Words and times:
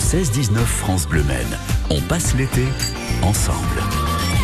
16-19 0.00 0.56
France 0.64 1.06
Bleu 1.06 1.22
Maine. 1.22 1.58
On 1.90 2.00
passe 2.00 2.34
l'été 2.34 2.64
ensemble. 3.22 3.58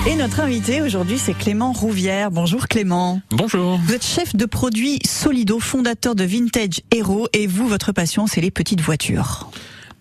Et 0.06 0.14
notre 0.14 0.40
invité 0.40 0.82
aujourd'hui, 0.82 1.18
c'est 1.18 1.32
Clément 1.32 1.72
Rouvière. 1.72 2.30
Bonjour 2.30 2.68
Clément. 2.68 3.20
Bonjour. 3.30 3.78
Vous 3.78 3.94
êtes 3.94 4.04
chef 4.04 4.36
de 4.36 4.44
produit 4.44 5.00
Solido, 5.04 5.58
fondateur 5.58 6.14
de 6.14 6.24
Vintage 6.24 6.82
Hero, 6.94 7.26
et 7.32 7.46
vous, 7.46 7.66
votre 7.66 7.92
passion, 7.92 8.26
c'est 8.26 8.42
les 8.42 8.50
petites 8.52 8.82
voitures. 8.82 9.50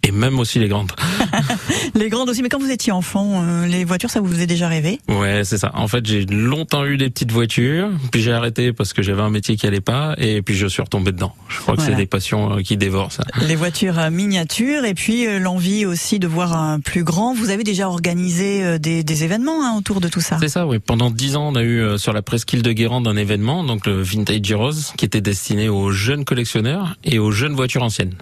Et 0.04 0.12
même 0.12 0.38
aussi 0.40 0.60
les 0.60 0.68
grandes. 0.68 0.92
les 1.96 2.10
grandes 2.10 2.30
aussi. 2.30 2.42
Mais 2.42 2.50
quand 2.50 2.60
vous 2.60 2.72
étiez 2.72 2.92
enfant, 2.92 3.44
euh, 3.44 3.66
les 3.66 3.84
voitures, 3.84 4.10
ça 4.10 4.20
vous 4.20 4.28
faisait 4.28 4.48
déjà 4.48 4.68
rêver? 4.68 5.00
Ouais, 5.08 5.44
c'est 5.44 5.58
ça. 5.58 5.72
En 5.74 5.88
fait, 5.88 6.06
j'ai 6.06 6.26
longtemps 6.26 6.86
eu 6.86 6.98
des 6.98 7.10
petites 7.10 7.32
voitures, 7.32 7.90
puis 8.12 8.22
j'ai 8.22 8.32
arrêté 8.32 8.74
parce 8.74 8.94
que 8.94 9.02
j'avais 9.02 9.22
un 9.22 9.30
métier 9.30 9.56
qui 9.56 9.68
allait 9.68 9.82
pas, 9.82 10.16
et 10.18 10.42
puis 10.42 10.56
je 10.56 10.68
suis 10.68 10.82
retombé 10.82 11.12
dedans. 11.12 11.36
Je 11.50 11.60
crois 11.60 11.76
que 11.76 11.82
c'est 11.82 11.96
des 11.96 12.06
passions 12.06 12.58
euh, 12.58 12.62
qui 12.62 12.78
dévorent 12.78 13.12
ça. 13.12 13.24
Les 13.48 13.56
voitures 13.56 14.00
euh, 14.00 14.10
miniatures, 14.10 14.86
et 14.86 14.94
puis 14.94 15.26
l'envie 15.40 15.86
aussi 15.86 16.20
de 16.20 16.28
voir 16.28 16.56
un 16.56 16.80
plus 16.80 17.04
grand. 17.04 17.34
Vous 17.34 17.50
avez 17.50 17.64
déjà 17.64 17.88
organisé 17.88 18.80
des, 18.80 19.04
des 19.04 19.24
événements 19.24 19.64
hein, 19.64 19.76
autour 19.78 20.02
de 20.02 20.08
tout 20.08 20.22
ça? 20.22 20.38
C'est 20.40 20.50
ça, 20.50 20.66
oui. 20.68 20.80
Pendant 20.80 21.10
dix 21.10 21.36
ans, 21.36 21.50
on 21.50 21.56
a 21.56 21.64
eu 21.64 21.98
sur 21.98 22.14
la 22.14 22.22
presqu'île 22.22 22.62
de 22.62 22.72
Guérande 22.72 23.08
un 23.08 23.16
événement, 23.16 23.64
donc 23.64 23.86
le 23.86 24.02
Vintage 24.02 24.52
Heroes, 24.52 24.94
qui 24.98 25.06
était 25.06 25.22
destiné 25.22 25.70
aux 25.70 25.92
jeunes 25.92 26.26
collectionneurs 26.26 26.96
et 27.04 27.20
aux 27.20 27.32
jeunes 27.32 27.56
voitures 27.56 27.84
anciennes. 27.84 28.16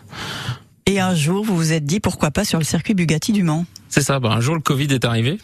Et 0.85 0.99
un 0.99 1.15
jour, 1.15 1.45
vous 1.45 1.55
vous 1.55 1.71
êtes 1.71 1.85
dit 1.85 2.01
pourquoi 2.01 2.29
pas 2.31 2.43
sur 2.43 2.59
le 2.59 2.65
circuit 2.65 2.93
Bugatti 2.93 3.31
du 3.31 3.43
Mans? 3.43 3.65
C'est 3.93 4.01
ça. 4.01 4.19
Ben, 4.19 4.31
un 4.31 4.41
jour, 4.41 4.55
le 4.55 4.61
Covid 4.61 4.87
est 4.89 5.05
arrivé 5.05 5.37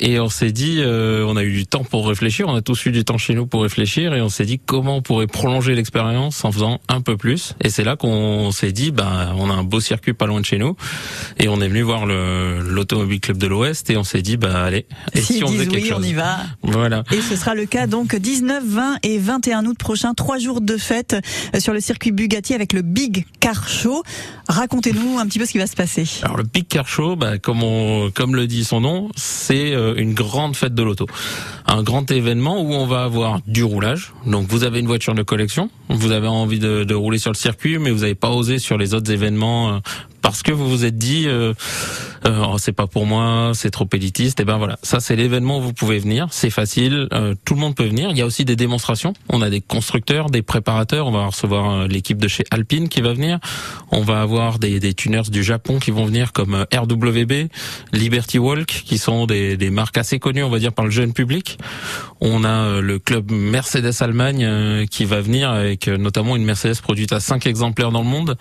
et 0.00 0.20
on 0.20 0.30
s'est 0.30 0.52
dit, 0.52 0.76
euh, 0.78 1.22
on 1.28 1.36
a 1.36 1.44
eu 1.44 1.52
du 1.52 1.66
temps 1.66 1.84
pour 1.84 2.08
réfléchir. 2.08 2.48
On 2.48 2.54
a 2.54 2.62
tous 2.62 2.86
eu 2.86 2.92
du 2.92 3.04
temps 3.04 3.18
chez 3.18 3.34
nous 3.34 3.46
pour 3.46 3.60
réfléchir 3.60 4.14
et 4.14 4.22
on 4.22 4.30
s'est 4.30 4.46
dit 4.46 4.58
comment 4.58 4.96
on 4.96 5.02
pourrait 5.02 5.26
prolonger 5.26 5.74
l'expérience 5.74 6.42
en 6.46 6.50
faisant 6.50 6.80
un 6.88 7.02
peu 7.02 7.18
plus. 7.18 7.52
Et 7.62 7.68
c'est 7.68 7.84
là 7.84 7.96
qu'on 7.96 8.52
s'est 8.52 8.72
dit, 8.72 8.90
ben, 8.90 9.34
on 9.36 9.50
a 9.50 9.52
un 9.52 9.64
beau 9.64 9.80
circuit 9.80 10.14
pas 10.14 10.24
loin 10.24 10.40
de 10.40 10.46
chez 10.46 10.56
nous 10.56 10.76
et 11.38 11.48
on 11.48 11.60
est 11.60 11.68
venu 11.68 11.82
voir 11.82 12.06
le 12.06 12.60
l'automobile 12.60 13.20
club 13.20 13.36
de 13.36 13.46
l'Ouest 13.46 13.90
et 13.90 13.98
on 13.98 14.04
s'est 14.04 14.22
dit, 14.22 14.38
ben, 14.38 14.54
allez. 14.54 14.86
Et 15.12 15.20
si, 15.20 15.44
on 15.44 15.48
faisait 15.48 15.66
quelque 15.66 15.86
chose 15.86 15.98
on 16.00 16.02
y 16.02 16.14
va. 16.14 16.38
Voilà. 16.62 17.04
Et 17.12 17.20
ce 17.20 17.36
sera 17.36 17.54
le 17.54 17.66
cas 17.66 17.86
donc 17.86 18.16
19, 18.16 18.64
20 18.64 18.96
et 19.02 19.18
21 19.18 19.66
août 19.66 19.76
prochain, 19.76 20.14
trois 20.14 20.38
jours 20.38 20.62
de 20.62 20.78
fête 20.78 21.16
euh, 21.54 21.60
sur 21.60 21.74
le 21.74 21.80
circuit 21.80 22.12
Bugatti 22.12 22.54
avec 22.54 22.72
le 22.72 22.80
Big 22.80 23.26
Car 23.40 23.68
Show. 23.68 24.02
Racontez-nous 24.48 25.18
un 25.18 25.26
petit 25.26 25.38
peu 25.38 25.44
ce 25.44 25.52
qui 25.52 25.58
va 25.58 25.66
se 25.66 25.76
passer. 25.76 26.08
Alors 26.22 26.38
le 26.38 26.44
Big 26.44 26.66
Car 26.66 26.88
Show, 26.88 27.16
ben, 27.16 27.38
comme 27.38 27.62
on 27.62 27.89
comme 28.14 28.34
le 28.34 28.46
dit 28.46 28.64
son 28.64 28.80
nom, 28.80 29.08
c'est 29.16 29.72
euh, 29.72 29.94
une 29.96 30.14
grande 30.14 30.56
fête 30.56 30.74
de 30.74 30.82
l'auto. 30.82 31.06
Un 31.66 31.82
grand 31.82 32.10
événement 32.10 32.60
où 32.60 32.72
on 32.72 32.86
va 32.86 33.04
avoir 33.04 33.40
du 33.46 33.64
roulage. 33.64 34.12
Donc 34.26 34.48
vous 34.48 34.64
avez 34.64 34.80
une 34.80 34.86
voiture 34.86 35.14
de 35.14 35.22
collection, 35.22 35.70
vous 35.88 36.12
avez 36.12 36.28
envie 36.28 36.58
de, 36.58 36.94
rouler 36.94 37.18
sur 37.18 37.30
le 37.30 37.36
circuit, 37.36 37.78
mais 37.78 37.90
vous 37.90 38.00
n'avez 38.00 38.14
pas 38.14 38.30
osé 38.30 38.58
sur 38.58 38.76
les 38.76 38.94
autres 38.94 39.10
événements 39.10 39.74
euh, 39.74 39.78
parce 40.22 40.42
que 40.42 40.52
vous 40.52 40.68
vous 40.68 40.84
êtes 40.84 40.98
dit 40.98 41.24
euh, 41.26 41.54
euh, 42.26 42.44
oh, 42.46 42.56
c'est 42.58 42.72
pas 42.72 42.86
pour 42.86 43.06
moi, 43.06 43.52
c'est 43.54 43.70
trop 43.70 43.88
élitiste. 43.92 44.40
Et 44.40 44.44
ben 44.44 44.58
voilà, 44.58 44.78
ça 44.82 45.00
c'est 45.00 45.16
l'événement 45.16 45.58
où 45.58 45.62
vous 45.62 45.72
pouvez 45.72 45.98
venir, 45.98 46.28
c'est 46.30 46.50
facile, 46.50 47.08
euh, 47.12 47.34
tout 47.44 47.54
le 47.54 47.60
monde 47.60 47.74
peut 47.74 47.86
venir. 47.86 48.10
Il 48.10 48.18
y 48.18 48.22
a 48.22 48.26
aussi 48.26 48.44
des 48.44 48.56
démonstrations. 48.56 49.14
On 49.28 49.42
a 49.42 49.50
des 49.50 49.60
constructeurs, 49.60 50.30
des 50.30 50.42
préparateurs. 50.42 51.06
On 51.06 51.10
va 51.10 51.26
recevoir 51.26 51.70
euh, 51.70 51.86
l'équipe 51.86 52.18
de 52.18 52.28
chez 52.28 52.44
Alpine 52.50 52.88
qui 52.88 53.00
va 53.00 53.12
venir. 53.12 53.38
On 53.90 54.02
va 54.02 54.20
avoir 54.20 54.58
des, 54.58 54.80
des 54.80 54.94
tuners 54.94 55.30
du 55.30 55.42
Japon 55.42 55.78
qui 55.78 55.90
vont 55.90 56.04
venir 56.04 56.32
comme 56.32 56.66
RWB, 56.74 57.48
Liberty 57.92 58.38
Walk, 58.38 58.66
qui 58.68 58.98
sont 58.98 59.26
des, 59.26 59.56
des 59.56 59.70
marques 59.70 59.96
assez 59.96 60.18
connues, 60.18 60.42
on 60.42 60.50
va 60.50 60.58
dire 60.58 60.72
par 60.72 60.84
le 60.84 60.90
jeune 60.90 61.12
public. 61.12 61.58
On 62.20 62.44
a 62.44 62.80
le 62.80 62.98
club 62.98 63.30
Mercedes 63.30 64.02
Allemagne 64.02 64.86
qui 64.88 65.06
va 65.06 65.22
venir 65.22 65.50
avec 65.50 65.88
notamment 65.88 66.36
une 66.36 66.44
Mercedes 66.44 66.80
produite 66.82 67.12
à 67.12 67.20
5 67.20 67.46
exemplaires 67.46 67.92
dans 67.92 68.02
le 68.02 68.08
monde. 68.08 68.36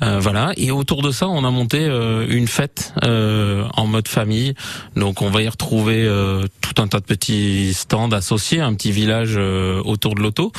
voilà. 0.00 0.52
Et 0.56 0.70
autour 0.70 1.02
de 1.02 1.10
ça, 1.10 1.28
on 1.28 1.44
a 1.44 1.50
monté 1.50 1.84
une 2.28 2.46
fête 2.46 2.92
euh, 3.04 3.64
en 3.76 3.86
mode 3.86 4.08
famille. 4.08 4.54
Donc 4.96 5.22
on 5.22 5.30
va 5.30 5.42
y 5.42 5.48
retrouver 5.48 6.04
euh, 6.04 6.46
tout 6.60 6.82
un 6.82 6.88
tas 6.88 7.00
de 7.00 7.04
petits 7.04 7.72
stands 7.74 8.10
associés, 8.10 8.60
un 8.60 8.74
petit 8.74 8.92
village 8.92 9.34
euh, 9.36 9.82
autour 9.84 10.14
de 10.14 10.20
l'auto, 10.20 10.52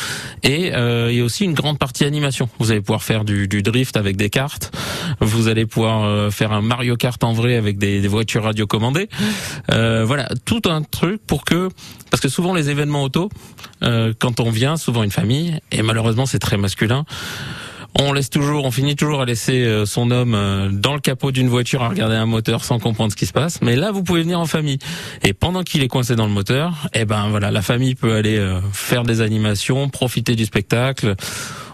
et 0.43 0.67
il 0.67 1.15
y 1.15 1.21
a 1.21 1.23
aussi 1.23 1.43
une 1.43 1.53
grande 1.53 1.77
partie 1.77 2.03
animation. 2.03 2.49
Vous 2.59 2.71
allez 2.71 2.81
pouvoir 2.81 3.03
faire 3.03 3.25
du, 3.25 3.47
du 3.47 3.61
drift 3.61 3.97
avec 3.97 4.17
des 4.17 4.29
cartes, 4.29 4.71
vous 5.19 5.47
allez 5.47 5.65
pouvoir 5.65 6.31
faire 6.31 6.51
un 6.51 6.61
Mario 6.61 6.95
Kart 6.95 7.23
en 7.23 7.33
vrai 7.33 7.55
avec 7.55 7.77
des, 7.77 8.01
des 8.01 8.07
voitures 8.07 8.43
radiocommandées. 8.43 9.09
voilà, 9.67 10.29
tout 10.45 10.61
un 10.65 10.81
truc 10.83 11.21
pour 11.25 11.45
que 11.45 11.69
parce 12.09 12.21
que 12.21 12.29
souvent 12.29 12.53
les 12.53 12.69
événements 12.69 13.03
auto, 13.03 13.29
quand 13.81 14.39
on 14.39 14.49
vient, 14.49 14.77
souvent 14.77 15.03
une 15.03 15.11
famille, 15.11 15.59
et 15.71 15.81
malheureusement 15.81 16.25
c'est 16.25 16.39
très 16.39 16.57
masculin 16.57 17.05
on 18.03 18.13
laisse 18.13 18.29
toujours, 18.29 18.65
on 18.65 18.71
finit 18.71 18.95
toujours 18.95 19.21
à 19.21 19.25
laisser 19.25 19.63
euh, 19.63 19.85
son 19.85 20.11
homme 20.11 20.33
euh, 20.33 20.69
dans 20.71 20.93
le 20.93 20.99
capot 20.99 21.31
d'une 21.31 21.49
voiture 21.49 21.83
à 21.83 21.89
regarder 21.89 22.15
un 22.15 22.25
moteur 22.25 22.63
sans 22.63 22.79
comprendre 22.79 23.11
ce 23.11 23.17
qui 23.17 23.25
se 23.25 23.33
passe. 23.33 23.61
Mais 23.61 23.75
là, 23.75 23.91
vous 23.91 24.03
pouvez 24.03 24.21
venir 24.21 24.39
en 24.39 24.45
famille. 24.45 24.79
Et 25.23 25.33
pendant 25.33 25.63
qu'il 25.63 25.83
est 25.83 25.87
coincé 25.87 26.15
dans 26.15 26.25
le 26.25 26.31
moteur, 26.31 26.87
eh 26.93 27.05
ben 27.05 27.29
voilà, 27.29 27.51
la 27.51 27.61
famille 27.61 27.95
peut 27.95 28.13
aller 28.13 28.37
euh, 28.37 28.59
faire 28.71 29.03
des 29.03 29.21
animations, 29.21 29.89
profiter 29.89 30.35
du 30.35 30.45
spectacle. 30.45 31.15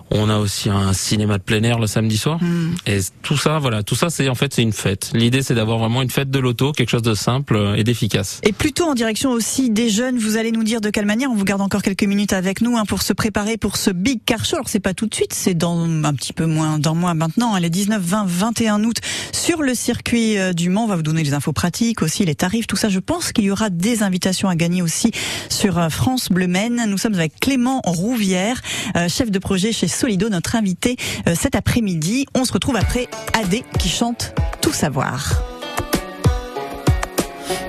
On 0.09 0.29
a 0.29 0.37
aussi 0.37 0.69
un 0.69 0.93
cinéma 0.93 1.37
de 1.37 1.43
plein 1.43 1.63
air 1.63 1.79
le 1.79 1.87
samedi 1.87 2.17
soir. 2.17 2.41
Hmm. 2.41 2.75
Et 2.85 2.99
tout 3.21 3.37
ça, 3.37 3.59
voilà, 3.59 3.83
tout 3.83 3.95
ça, 3.95 4.09
c'est 4.09 4.29
en 4.29 4.35
fait 4.35 4.53
c'est 4.53 4.61
une 4.61 4.73
fête. 4.73 5.11
L'idée, 5.13 5.41
c'est 5.41 5.55
d'avoir 5.55 5.77
vraiment 5.77 6.01
une 6.01 6.09
fête 6.09 6.29
de 6.29 6.39
l'auto, 6.39 6.71
quelque 6.71 6.89
chose 6.89 7.01
de 7.01 7.13
simple 7.13 7.75
et 7.77 7.83
d'efficace. 7.83 8.39
Et 8.43 8.53
plutôt 8.53 8.85
en 8.85 8.93
direction 8.93 9.31
aussi 9.31 9.69
des 9.69 9.89
jeunes. 9.89 10.17
Vous 10.17 10.37
allez 10.37 10.51
nous 10.51 10.63
dire 10.63 10.81
de 10.81 10.89
quelle 10.89 11.05
manière. 11.05 11.29
On 11.29 11.35
vous 11.35 11.45
garde 11.45 11.61
encore 11.61 11.81
quelques 11.81 12.03
minutes 12.03 12.33
avec 12.33 12.61
nous 12.61 12.77
hein, 12.77 12.85
pour 12.85 13.01
se 13.01 13.13
préparer 13.13 13.57
pour 13.57 13.77
ce 13.77 13.91
big 13.91 14.21
car 14.25 14.45
show. 14.45 14.55
Alors 14.55 14.69
c'est 14.69 14.79
pas 14.79 14.93
tout 14.93 15.07
de 15.07 15.13
suite, 15.13 15.33
c'est 15.33 15.53
dans 15.53 15.83
un 15.83 16.13
petit 16.13 16.33
peu 16.33 16.45
moins 16.45 16.79
d'un 16.79 16.93
mois 16.93 17.13
maintenant. 17.13 17.55
Hein, 17.55 17.59
les 17.59 17.69
19, 17.69 18.01
20, 18.01 18.25
21 18.27 18.83
août 18.83 18.97
sur 19.31 19.61
le 19.61 19.73
circuit 19.73 20.37
euh, 20.37 20.53
du 20.53 20.69
Mans. 20.69 20.85
On 20.85 20.87
va 20.87 20.95
vous 20.95 21.03
donner 21.03 21.23
les 21.23 21.33
infos 21.33 21.53
pratiques 21.53 22.01
aussi, 22.01 22.25
les 22.25 22.35
tarifs, 22.35 22.67
tout 22.67 22.75
ça. 22.75 22.89
Je 22.89 22.99
pense 22.99 23.31
qu'il 23.31 23.45
y 23.45 23.51
aura 23.51 23.69
des 23.69 24.03
invitations 24.03 24.49
à 24.49 24.55
gagner 24.55 24.81
aussi 24.81 25.11
sur 25.49 25.77
euh, 25.77 25.89
France 25.89 26.29
Bleu 26.29 26.47
Maine. 26.47 26.85
Nous 26.87 26.97
sommes 26.97 27.13
avec 27.13 27.39
Clément 27.39 27.81
Rouvière, 27.83 28.61
euh, 28.95 29.09
chef 29.09 29.31
de 29.31 29.39
projet 29.39 29.71
chez 29.71 29.87
Solido, 29.97 30.29
notre 30.29 30.55
invité 30.55 30.95
euh, 31.27 31.33
cet 31.33 31.55
après-midi. 31.55 32.27
On 32.35 32.45
se 32.45 32.53
retrouve 32.53 32.75
après 32.75 33.07
Adé 33.33 33.63
qui 33.79 33.89
chante 33.89 34.35
Tout 34.61 34.71
savoir. 34.71 35.41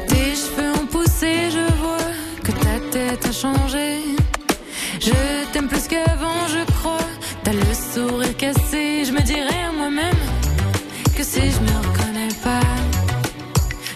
Tes 0.07 0.35
cheveux 0.35 0.73
ont 0.79 0.87
poussé, 0.87 1.51
je 1.51 1.75
vois 1.77 1.97
que 2.45 2.53
ta 2.53 2.81
tête 2.93 3.25
a 3.27 3.33
changé. 3.33 4.01
Je 5.01 5.13
t'aime 5.53 5.69
plus 5.69 5.89
qu'avant, 5.89 6.47
je 6.49 6.71
crois. 6.73 6.99
T'as 7.45 7.55
le 7.55 7.63
sourire 7.73 8.37
cassé, 8.37 9.07
je 9.07 9.13
me 9.13 9.23
dirais 9.23 9.63
à 9.67 9.73
moi-même 9.73 10.15
que 11.17 11.25
si 11.25 11.41
je 11.41 11.61
me 11.61 11.77
reconnais 11.79 12.35
pas, 12.45 12.61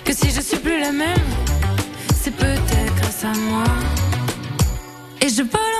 que 0.06 0.14
si 0.14 0.30
je 0.30 0.40
suis 0.40 0.58
plus 0.58 0.80
la 0.80 0.92
même, 0.92 1.28
c'est 2.18 2.34
peut-être 2.34 2.94
grâce 2.96 3.24
à 3.24 3.36
moi. 3.50 3.64
Et 5.20 5.28
je 5.28 5.42
vole 5.42 5.71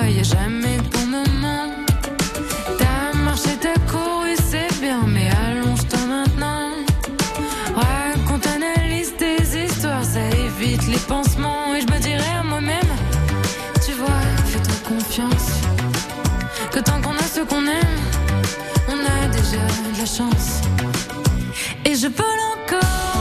voyais 0.00 0.24
jamais 0.24 0.76
de 0.76 0.88
bon 0.94 1.06
moment. 1.06 1.66
T'as 2.78 3.16
marché, 3.18 3.50
t'as 3.60 3.78
couru, 3.90 4.34
c'est 4.50 4.72
bien, 4.80 5.02
mais 5.06 5.28
allonge-toi 5.46 6.00
maintenant. 6.06 6.70
Raconte, 7.74 8.46
analyse 8.46 9.12
tes 9.16 9.40
histoires, 9.64 10.04
ça 10.04 10.20
évite 10.46 10.86
les 10.86 11.02
pansements. 11.12 11.74
Et 11.74 11.80
je 11.80 11.86
me 11.92 11.98
dirais 11.98 12.34
à 12.40 12.42
moi-même, 12.42 12.92
tu 13.84 13.92
vois, 13.92 14.22
fais-toi 14.50 14.78
confiance. 14.92 15.48
Que 16.72 16.80
tant 16.80 17.00
qu'on 17.02 17.16
a 17.16 17.26
ce 17.36 17.40
qu'on 17.40 17.66
aime, 17.66 17.98
on 18.88 18.98
a 19.16 19.28
déjà 19.28 19.64
de 19.84 19.98
la 19.98 20.06
chance. 20.06 20.48
Et 21.84 21.94
je 21.94 22.08
peux 22.08 22.34
encore. 22.54 23.17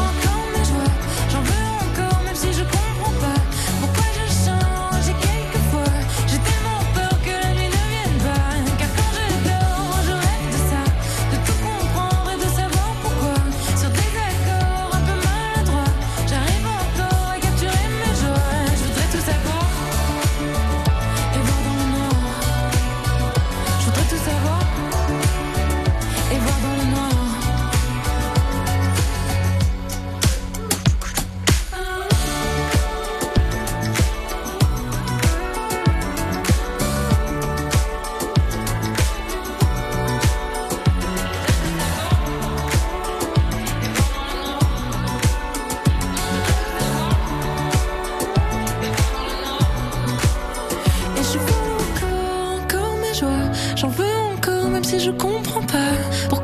Si 54.88 55.00
je 55.01 55.12
comprends 55.12 55.63
pas 55.63 56.37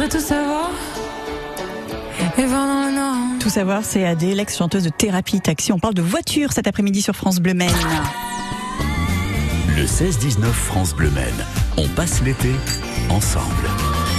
voudrais 0.00 0.18
tout 0.18 0.24
savoir 0.24 0.70
et 2.38 2.46
voir 2.46 2.66
dans 2.66 2.86
le 2.86 2.94
noir. 2.94 3.16
Tout 3.38 3.50
savoir, 3.50 3.84
c'est 3.84 4.06
Adé, 4.06 4.34
l'ex-chanteuse 4.34 4.84
de 4.84 4.88
Thérapie 4.88 5.42
Taxi. 5.42 5.72
On 5.72 5.78
parle 5.78 5.92
de 5.92 6.00
voiture 6.00 6.52
cet 6.52 6.66
après-midi 6.66 7.02
sur 7.02 7.14
France 7.14 7.38
Bleu 7.38 7.52
Maine. 7.52 7.68
Le 9.76 9.84
16-19 9.84 10.44
France 10.44 10.94
Bleu 10.94 11.10
Maine. 11.10 11.44
On 11.76 11.86
passe 11.88 12.22
l'été 12.22 12.50
ensemble. 13.10 13.68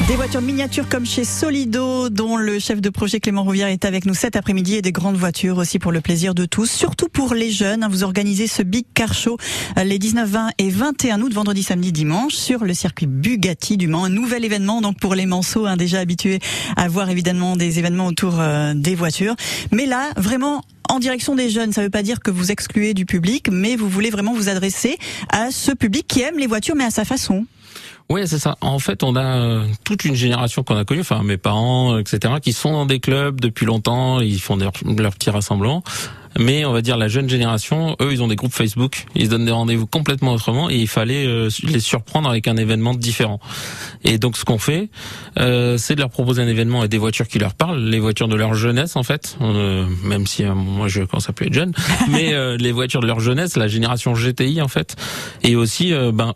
Des 0.08 0.16
voitures 0.16 0.42
miniatures 0.42 0.90
comme 0.90 1.06
chez 1.06 1.24
Solido, 1.24 2.10
dont 2.10 2.36
le 2.36 2.60
chef 2.60 2.82
de 2.82 2.90
projet 2.90 3.20
Clément 3.20 3.44
Rouvière 3.44 3.68
est 3.68 3.86
avec 3.86 4.06
nous 4.06 4.14
cet 4.14 4.36
après-midi, 4.36 4.76
et 4.76 4.82
des 4.82 4.92
grandes 4.92 5.16
voitures 5.16 5.58
aussi 5.58 5.80
pour 5.80 5.92
le 5.92 6.02
plaisir 6.02 6.34
de 6.34 6.46
tous, 6.46 6.70
surtout 6.70 7.08
pour 7.08 7.34
les 7.34 7.52
jeunes. 7.52 7.88
Vous 7.90 8.04
organisez 8.04 8.48
ce 8.48 8.62
Big 8.62 8.86
Car 8.94 9.14
Show 9.14 9.38
euh, 9.78 9.84
les 9.84 10.00
19, 10.00 10.30
20 10.30 10.50
et 10.58 10.70
21 10.70 11.22
août, 11.22 11.34
vendredi, 11.34 11.64
samedi, 11.64 11.92
dimanche, 11.92 12.34
sur 12.34 12.64
le 12.64 12.74
circuit 12.74 13.08
Bugatti 13.08 13.78
du 13.78 13.88
Mans. 13.88 14.06
Un 14.06 14.10
nouvel 14.10 14.44
événement 14.44 14.82
donc 14.82 15.00
pour 15.00 15.16
les 15.16 15.26
Manceaux, 15.26 15.66
hein, 15.66 15.78
déjà 15.78 16.00
habitués 16.00 16.40
à 16.76 16.88
voir 16.88 17.10
évidemment 17.10 17.56
des 17.56 17.80
événements 17.80 18.08
autour 18.08 18.40
euh, 18.40 18.74
des 18.74 18.96
voitures. 18.96 19.36
Mais 19.72 19.86
là, 19.86 20.10
vraiment 20.18 20.62
en 20.90 21.00
direction 21.00 21.36
des 21.36 21.50
jeunes. 21.50 21.72
Ça 21.72 21.82
ne 21.82 21.86
veut 21.86 21.92
pas 21.92 22.04
dire 22.04 22.20
que 22.20 22.32
vous 22.32 22.52
excluez 22.52 22.94
du 22.94 23.06
public, 23.06 23.48
mais 23.50 23.76
vous 23.76 23.88
voulez 23.88 24.10
vraiment 24.10 24.34
vous 24.34 24.50
adresser 24.50 24.98
à 25.30 25.52
ce 25.52 25.72
public 25.72 26.06
qui 26.08 26.22
aime 26.22 26.38
les 26.38 26.48
voitures, 26.48 26.76
mais 26.76 26.84
à 26.84 26.92
sa 26.92 27.06
façon. 27.06 27.46
Oui, 28.12 28.24
c'est 28.26 28.40
ça. 28.40 28.58
En 28.60 28.78
fait, 28.78 29.04
on 29.04 29.16
a 29.16 29.24
euh, 29.24 29.66
toute 29.86 30.04
une 30.04 30.16
génération 30.16 30.64
qu'on 30.64 30.76
a 30.76 30.84
connue, 30.84 31.00
enfin 31.00 31.24
mes 31.24 31.38
parents, 31.38 31.98
etc., 31.98 32.34
qui 32.42 32.52
sont 32.52 32.74
dans 32.74 32.86
des 32.86 33.00
clubs 33.00 33.40
depuis 33.40 33.66
longtemps, 33.66 34.20
ils 34.20 34.42
font 34.42 34.58
leurs 34.58 35.14
petits 35.14 35.30
rassemblements. 35.30 35.82
Mais 36.40 36.66
on 36.66 36.72
va 36.72 36.82
dire 36.82 36.98
la 36.98 37.08
jeune 37.08 37.30
génération, 37.30 37.96
eux, 38.02 38.12
ils 38.12 38.24
ont 38.24 38.28
des 38.28 38.36
groupes 38.36 38.54
Facebook, 38.54 39.06
ils 39.16 39.26
se 39.26 39.30
donnent 39.30 39.46
des 39.46 39.52
rendez-vous 39.52 39.86
complètement 39.86 40.34
autrement 40.34 40.70
et 40.70 40.78
il 40.78 40.88
fallait 40.88 41.26
euh, 41.26 41.50
les 41.64 41.80
surprendre 41.80 42.30
avec 42.30 42.48
un 42.48 42.56
événement 42.56 42.94
différent. 42.94 43.40
Et 44.04 44.18
donc 44.18 44.38
ce 44.38 44.46
qu'on 44.46 44.58
fait, 44.58 44.90
euh, 45.40 45.78
c'est 45.78 45.96
de 45.96 46.00
leur 46.00 46.10
proposer 46.10 46.42
un 46.42 46.48
événement 46.48 46.84
et 46.84 46.88
des 46.88 46.98
voitures 46.98 47.28
qui 47.28 47.38
leur 47.38 47.54
parlent, 47.54 47.84
les 47.84 48.00
voitures 48.00 48.30
de 48.30 48.36
leur 48.36 48.54
jeunesse 48.54 48.96
en 48.96 49.04
fait, 49.04 49.38
Euh, 49.42 49.86
même 50.04 50.26
si 50.26 50.44
euh, 50.44 50.56
moi 50.56 50.88
je 50.88 51.04
commence 51.04 51.30
à 51.30 51.34
plus 51.34 51.48
être 51.48 51.54
jeune, 51.54 51.74
mais 52.10 52.34
euh, 52.34 52.56
les 52.58 52.72
voitures 52.72 53.02
de 53.02 53.08
leur 53.08 53.20
jeunesse, 53.20 53.58
la 53.58 53.68
génération 53.68 54.14
GTI 54.14 54.62
en 54.62 54.68
fait, 54.68 54.96
et 55.44 55.56
aussi 55.56 55.94
ben 56.14 56.34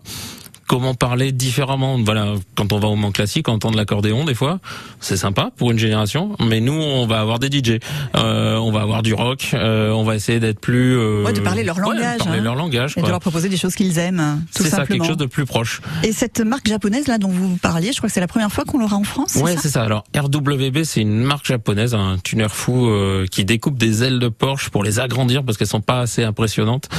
comment 0.67 0.93
parler 0.93 1.31
différemment. 1.31 1.97
Voilà, 2.03 2.33
quand 2.55 2.73
on 2.73 2.79
va 2.79 2.87
au 2.87 2.95
Mans 2.95 3.11
classique, 3.11 3.49
entendre 3.49 3.77
l'accordéon 3.77 4.25
des 4.25 4.33
fois, 4.33 4.59
c'est 4.99 5.17
sympa 5.17 5.51
pour 5.57 5.71
une 5.71 5.79
génération. 5.79 6.35
Mais 6.39 6.59
nous, 6.59 6.73
on 6.73 7.07
va 7.07 7.19
avoir 7.19 7.39
des 7.39 7.47
DJ, 7.47 7.79
euh, 8.15 8.55
on 8.57 8.71
va 8.71 8.81
avoir 8.81 9.03
du 9.03 9.13
rock, 9.13 9.51
euh, 9.53 9.91
on 9.91 10.03
va 10.03 10.15
essayer 10.15 10.39
d'être 10.39 10.59
plus 10.59 10.97
euh, 10.97 11.23
Ouais, 11.23 11.33
de 11.33 11.39
parler 11.39 11.63
leur 11.63 11.77
ouais, 11.77 11.83
langage, 11.83 12.19
de 12.19 12.23
parler 12.23 12.39
hein. 12.39 12.43
leur 12.43 12.55
langage. 12.55 12.93
Et 12.97 13.01
de 13.01 13.07
leur 13.07 13.19
proposer 13.19 13.49
des 13.49 13.57
choses 13.57 13.75
qu'ils 13.75 13.97
aiment, 13.97 14.43
tout 14.55 14.63
C'est 14.63 14.69
ça, 14.69 14.85
quelque 14.85 15.05
chose 15.05 15.17
de 15.17 15.25
plus 15.25 15.45
proche. 15.45 15.81
Et 16.03 16.11
cette 16.11 16.39
marque 16.39 16.67
japonaise 16.67 17.07
là 17.07 17.17
dont 17.17 17.29
vous 17.29 17.57
parliez, 17.57 17.91
je 17.91 17.97
crois 17.97 18.09
que 18.09 18.13
c'est 18.13 18.19
la 18.19 18.27
première 18.27 18.51
fois 18.51 18.63
qu'on 18.63 18.79
l'aura 18.79 18.95
en 18.95 19.03
France. 19.03 19.35
Ouais, 19.35 19.55
c'est 19.57 19.69
ça. 19.69 19.83
Alors 19.83 20.03
RWB, 20.15 20.83
c'est 20.83 21.01
une 21.01 21.23
marque 21.23 21.45
japonaise, 21.45 21.93
un 21.93 22.17
tuner 22.23 22.47
fou 22.49 22.87
euh, 22.87 23.25
qui 23.29 23.45
découpe 23.45 23.77
des 23.77 24.03
ailes 24.03 24.19
de 24.19 24.27
Porsche 24.27 24.69
pour 24.69 24.83
les 24.83 24.99
agrandir 24.99 25.43
parce 25.43 25.57
qu'elles 25.57 25.67
sont 25.67 25.81
pas 25.81 25.99
assez 25.99 26.23
impressionnantes. 26.23 26.89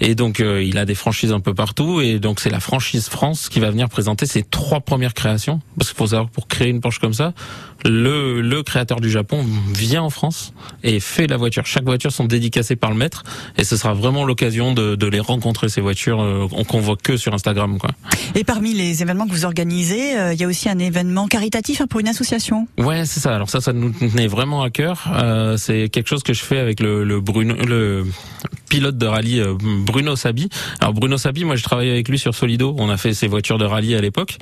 Et 0.00 0.14
donc 0.14 0.40
euh, 0.40 0.62
il 0.62 0.78
a 0.78 0.84
des 0.84 0.94
franchises 0.94 1.32
un 1.32 1.40
peu 1.40 1.54
partout. 1.54 2.00
Et 2.00 2.18
donc 2.18 2.40
c'est 2.40 2.50
la 2.50 2.60
franchise 2.60 3.08
France 3.16 3.48
qui 3.48 3.60
va 3.60 3.70
venir 3.70 3.88
présenter 3.88 4.26
ses 4.26 4.42
trois 4.42 4.80
premières 4.80 5.14
créations. 5.14 5.60
Parce 5.78 5.88
qu'il 5.88 5.96
faut 5.96 6.06
savoir 6.08 6.28
que 6.28 6.34
pour 6.34 6.48
créer 6.48 6.68
une 6.68 6.82
Porsche 6.82 6.98
comme 6.98 7.14
ça, 7.14 7.32
le 7.86 8.40
le 8.40 8.62
créateur 8.62 9.00
du 9.00 9.10
Japon 9.10 9.44
vient 9.74 10.02
en 10.02 10.10
France 10.10 10.52
et 10.82 11.00
fait 11.00 11.26
la 11.26 11.36
voiture. 11.36 11.64
Chaque 11.66 11.84
voiture 11.84 12.12
sont 12.12 12.24
dédicacées 12.24 12.76
par 12.76 12.90
le 12.90 12.96
maître. 12.96 13.22
Et 13.56 13.64
ce 13.64 13.76
sera 13.76 13.94
vraiment 13.94 14.24
l'occasion 14.24 14.72
de, 14.72 14.94
de 14.94 15.06
les 15.06 15.20
rencontrer 15.20 15.68
ces 15.68 15.80
voitures. 15.80 16.20
Euh, 16.20 16.46
on 16.52 16.64
convoque 16.64 17.02
que 17.02 17.16
sur 17.16 17.34
Instagram, 17.34 17.78
quoi. 17.78 17.90
Et 18.34 18.44
parmi 18.44 18.74
les 18.74 19.02
événements 19.02 19.26
que 19.26 19.32
vous 19.32 19.44
organisez, 19.44 20.18
euh, 20.18 20.32
il 20.32 20.40
y 20.40 20.44
a 20.44 20.46
aussi 20.46 20.68
un 20.68 20.78
événement 20.78 21.26
caritatif 21.26 21.80
hein, 21.80 21.86
pour 21.88 22.00
une 22.00 22.08
association. 22.08 22.68
Ouais, 22.78 23.04
c'est 23.06 23.20
ça. 23.20 23.34
Alors 23.34 23.50
ça, 23.50 23.60
ça 23.60 23.72
nous 23.72 23.90
tenait 23.90 24.26
vraiment 24.26 24.62
à 24.62 24.70
cœur. 24.70 25.04
Euh, 25.14 25.56
c'est 25.56 25.88
quelque 25.88 26.08
chose 26.08 26.22
que 26.22 26.32
je 26.32 26.42
fais 26.42 26.58
avec 26.58 26.80
le, 26.80 27.04
le 27.04 27.20
Bruno, 27.20 27.54
le 27.54 28.04
pilote 28.68 28.98
de 28.98 29.06
rallye 29.06 29.40
euh, 29.40 29.54
Bruno 29.58 30.16
Sabi. 30.16 30.48
Alors 30.80 30.94
Bruno 30.94 31.16
Sabi, 31.18 31.44
moi, 31.44 31.56
je 31.56 31.62
travaillais 31.62 31.92
avec 31.92 32.08
lui 32.08 32.18
sur 32.18 32.34
Solido. 32.34 32.74
On 32.78 32.88
a 32.88 32.96
fait 32.96 33.14
ses 33.14 33.28
voitures 33.28 33.58
de 33.58 33.64
rallye 33.64 33.94
à 33.94 34.00
l'époque, 34.00 34.38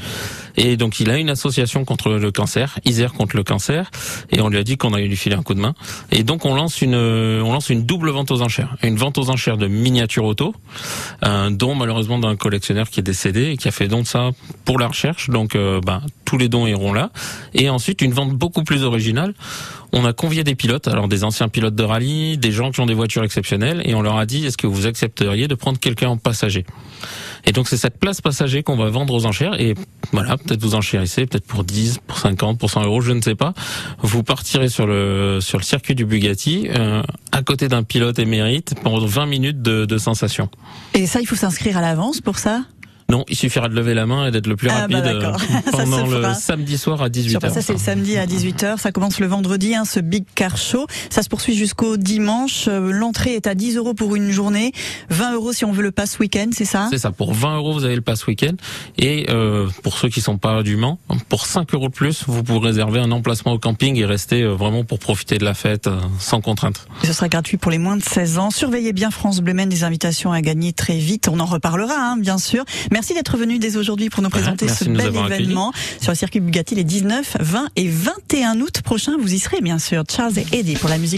et 0.57 0.77
donc 0.77 1.01
il 1.01 1.11
a 1.11 1.19
une 1.19 1.31
association 1.31 1.85
contre 1.85 2.11
le 2.11 2.33
cancer, 2.33 2.79
Isère 2.85 3.13
contre 3.13 3.34
le 3.35 3.45
cancer, 3.45 3.91
et 4.31 4.41
on 4.41 4.49
lui 4.49 4.59
a 4.59 4.65
dit 4.65 4.77
qu'on 4.77 4.95
allait 4.95 5.09
lui 5.09 5.17
filer 5.17 5.37
un 5.37 5.43
coup 5.43 5.55
de 5.55 5.61
main. 5.61 5.75
Et 6.11 6.23
donc 6.23 6.45
on 6.45 6.55
lance 6.55 6.83
une, 6.83 6.95
on 6.95 7.53
lance 7.53 7.71
une 7.71 7.85
double 7.85 8.11
vente 8.11 8.31
aux 8.31 8.43
enchères, 8.43 8.77
une 8.83 8.97
vente 8.97 9.19
aux 9.19 9.31
enchères 9.31 9.57
de 9.57 9.67
miniatures 9.67 10.25
auto, 10.25 10.55
un 11.23 11.51
don 11.51 11.75
malheureusement 11.75 12.19
d'un 12.19 12.37
collectionneur 12.37 12.89
qui 12.89 13.01
est 13.01 13.05
décédé 13.05 13.51
et 13.51 13.57
qui 13.57 13.69
a 13.69 13.71
fait 13.71 13.89
don 13.89 14.03
de 14.03 14.07
ça 14.07 14.31
pour 14.65 14.79
la 14.79 14.87
recherche. 14.87 15.31
Donc, 15.31 15.55
euh, 15.55 15.81
ben, 15.85 16.03
tous 16.25 16.39
les 16.39 16.49
dons 16.49 16.67
iront 16.67 16.93
là. 16.93 17.11
Et 17.55 17.69
ensuite, 17.69 18.01
une 18.03 18.13
vente 18.13 18.31
beaucoup 18.31 18.65
plus 18.65 18.83
originale. 18.83 19.35
On 19.93 20.05
a 20.05 20.13
convié 20.13 20.43
des 20.43 20.57
pilotes, 20.57 20.89
alors 20.89 21.07
des 21.07 21.23
anciens 21.23 21.49
pilotes 21.49 21.77
de 21.77 21.85
rallye, 21.85 22.37
des 22.37 22.51
gens 22.51 22.73
qui 22.73 22.81
ont 22.81 22.87
des 22.87 22.95
voitures 22.95 23.23
exceptionnelles, 23.23 23.81
et 23.85 23.95
on 23.95 24.03
leur 24.03 24.17
a 24.17 24.27
dit 24.27 24.45
est-ce 24.45 24.57
que 24.57 24.67
vous 24.67 24.87
accepteriez 24.87 25.47
de 25.47 25.55
prendre 25.55 25.79
quelqu'un 25.79 26.09
en 26.09 26.17
passager? 26.17 26.65
Et 27.47 27.53
donc 27.53 27.69
c'est 27.69 27.77
cette 27.77 28.01
place 28.01 28.21
passager 28.21 28.65
qu'on 28.65 28.77
va 28.77 28.89
vendre 28.89 29.15
aux 29.15 29.25
enchères, 29.25 29.61
et 29.61 29.75
voilà, 30.11 30.37
peut-être 30.37 30.61
vous 30.61 30.75
enchérissez, 30.75 31.27
peut-être 31.27 31.47
pour 31.47 31.63
10, 31.63 32.01
pour 32.09 32.19
50, 32.19 32.59
pour 32.59 32.71
100 32.71 32.83
euros, 32.83 33.03
je 33.03 33.13
ne 33.13 33.21
pas. 33.33 33.55
Vous 34.01 34.23
partirez 34.23 34.69
sur 34.69 34.87
le 34.87 35.39
sur 35.41 35.59
le 35.59 35.65
circuit 35.65 35.95
du 35.95 36.05
Bugatti, 36.05 36.69
euh, 36.69 37.03
à 37.33 37.43
côté 37.43 37.69
d'un 37.69 37.83
pilote 37.83 38.19
émérite, 38.19 38.75
pendant 38.83 39.05
20 39.05 39.27
minutes 39.27 39.63
de, 39.63 39.85
de 39.85 39.99
sensations. 39.99 40.49
Et 40.93 41.07
ça, 41.07 41.21
il 41.21 41.27
faut 41.27 41.37
s'inscrire 41.37 41.79
à 41.79 41.81
l'avance 41.81 42.21
pour 42.21 42.39
ça? 42.39 42.65
Non, 43.11 43.25
il 43.29 43.37
suffira 43.37 43.69
de 43.69 43.75
lever 43.75 43.95
la 43.95 44.07
main 44.07 44.27
et 44.27 44.31
d'être 44.31 44.47
le 44.47 44.57
plus 44.57 44.69
Ah, 44.71 44.87
bah, 44.89 44.99
rapide 44.99 45.15
euh, 45.23 45.33
pendant 45.73 46.07
le 46.07 46.21
fera. 46.23 46.35
samedi 46.35 46.77
soir 46.79 47.01
à 47.03 47.07
Sur- 47.07 47.23
18h. 47.41 47.53
Ça, 47.53 47.63
c'est 47.63 47.73
le 47.73 47.79
samedi 47.79 48.17
à 48.19 48.27
18h. 48.27 48.79
Ça 48.79 48.93
commence 48.93 49.19
le 49.21 49.27
vendredi, 49.27 49.75
hein, 49.75 49.85
ce 49.85 50.01
Big 50.01 50.25
Car 50.35 50.57
Show. 50.57 50.87
Ça 51.11 51.23
se 51.23 51.29
poursuit 51.29 51.55
jusqu'au 51.55 51.97
dimanche. 51.97 52.67
Euh, 52.69 52.91
L'entrée 52.93 53.35
est 53.35 53.47
à 53.47 53.55
10 53.55 53.77
euros 53.77 53.95
pour 53.95 54.15
une 54.17 54.31
journée, 54.31 54.73
20 55.11 55.35
euros 55.35 55.53
si 55.53 55.65
on 55.65 55.73
veut 55.73 55.83
le 55.83 55.91
pass 55.91 56.19
week-end, 56.19 56.51
c'est 56.53 56.65
ça? 56.65 56.89
C'est 56.91 56.99
ça, 56.99 57.11
pour 57.11 57.33
20 57.35 57.57
euros 57.57 57.73
vous 57.73 57.85
avez 57.85 57.97
le 57.97 58.03
pass 58.03 58.27
week-end 58.27 58.55
et 58.99 59.27
euh, 59.31 59.69
pour 59.83 59.99
ceux 59.99 60.09
qui 60.09 60.21
sont 60.21 60.37
pas 60.39 60.63
du 60.63 60.77
Mans, 60.77 60.99
pour 61.29 61.47
5 61.47 61.73
euros 61.75 61.89
de 61.89 61.95
plus 61.95 62.25
vous 62.27 62.43
pourrez 62.43 62.69
réserver 62.69 63.01
un 63.01 63.11
emplacement 63.11 63.53
au 63.53 63.59
camping 63.59 63.97
et 63.97 64.05
rester 64.05 64.43
euh, 64.43 64.53
vraiment 64.55 64.85
pour 64.85 64.99
profiter 64.99 65.39
de 65.39 65.45
la 65.45 65.55
fête 65.55 65.89
sans 66.19 66.41
contrainte. 66.41 66.87
Et 67.03 67.07
Ce 67.07 67.13
sera 67.13 67.29
gratuit 67.29 67.57
pour 67.57 67.71
les 67.71 67.79
moins 67.79 67.97
de 67.97 68.03
16 68.03 68.39
ans. 68.39 68.51
Surveillez 68.51 68.93
bien 68.93 69.11
France 69.11 69.41
Bleu 69.41 69.55
des 69.55 69.85
invitations 69.85 70.33
à 70.33 70.41
gagner 70.41 70.73
très 70.73 70.97
vite. 70.99 71.29
On 71.29 71.39
en 71.39 71.45
reparlera, 71.45 71.95
hein, 71.97 72.17
bien 72.17 72.39
sûr. 72.39 72.65
Merci 72.95 73.13
d'être 73.13 73.37
venu 73.37 73.59
dès 73.59 73.77
aujourd'hui 73.77 74.09
pour 74.09 74.23
nous 74.23 74.31
présenter 74.31 74.69
ce 74.69 74.85
bel 74.85 75.17
événement 75.17 75.73
sur 76.01 76.13
le 76.13 76.17
circuit 76.17 76.39
Bugatti 76.39 76.77
les 76.77 76.85
19, 76.85 77.39
20 77.41 77.69
et 77.75 77.89
21 77.89 78.61
août 78.61 78.83
prochains. 78.83 79.17
Vous 79.19 79.35
y 79.35 79.41
serez, 79.41 79.61
bien 79.61 79.81
sûr. 79.81 80.05
Charles 80.09 80.39
et 80.39 80.47
Eddie 80.57 80.77
pour 80.77 80.89
la 80.89 80.99
musique. 80.99 81.13